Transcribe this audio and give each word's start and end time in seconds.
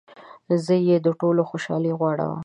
زه 0.65 0.75
يې 0.87 0.97
د 1.05 1.07
ټولو 1.19 1.41
خوشحالي 1.49 1.91
غواړمه 1.99 2.39